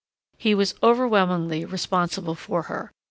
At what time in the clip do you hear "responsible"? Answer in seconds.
1.63-2.33